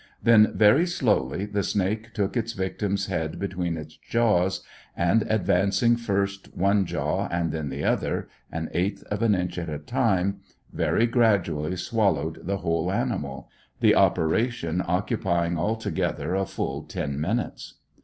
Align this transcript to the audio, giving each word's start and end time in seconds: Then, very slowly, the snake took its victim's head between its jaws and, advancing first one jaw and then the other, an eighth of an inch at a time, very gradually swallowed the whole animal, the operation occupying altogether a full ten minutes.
Then, 0.23 0.51
very 0.55 0.87
slowly, 0.87 1.45
the 1.45 1.61
snake 1.61 2.11
took 2.15 2.35
its 2.35 2.53
victim's 2.53 3.05
head 3.05 3.37
between 3.37 3.77
its 3.77 3.95
jaws 3.97 4.63
and, 4.97 5.21
advancing 5.29 5.95
first 5.95 6.57
one 6.57 6.87
jaw 6.87 7.27
and 7.27 7.51
then 7.51 7.69
the 7.69 7.83
other, 7.83 8.27
an 8.51 8.71
eighth 8.73 9.03
of 9.11 9.21
an 9.21 9.35
inch 9.35 9.59
at 9.59 9.69
a 9.69 9.77
time, 9.77 10.39
very 10.73 11.05
gradually 11.05 11.75
swallowed 11.75 12.39
the 12.47 12.57
whole 12.57 12.91
animal, 12.91 13.47
the 13.79 13.93
operation 13.93 14.81
occupying 14.87 15.55
altogether 15.59 16.33
a 16.33 16.47
full 16.47 16.81
ten 16.81 17.21
minutes. 17.21 17.75